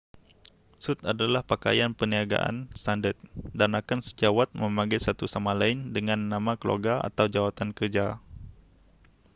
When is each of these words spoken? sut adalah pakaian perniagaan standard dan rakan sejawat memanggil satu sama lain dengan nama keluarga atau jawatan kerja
sut 0.83 0.97
adalah 1.11 1.41
pakaian 1.51 1.91
perniagaan 1.99 2.55
standard 2.81 3.13
dan 3.59 3.69
rakan 3.77 3.99
sejawat 4.07 4.47
memanggil 4.61 4.97
satu 5.07 5.25
sama 5.33 5.51
lain 5.61 5.77
dengan 5.95 6.17
nama 6.33 6.53
keluarga 6.61 6.93
atau 7.09 7.25
jawatan 7.35 7.69
kerja 7.77 8.05